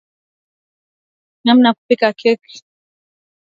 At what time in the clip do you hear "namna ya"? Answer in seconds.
1.45-1.75